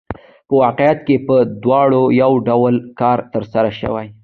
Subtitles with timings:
[0.47, 4.07] په واقعیت کې په دواړو یو ډول کار ترسره شوی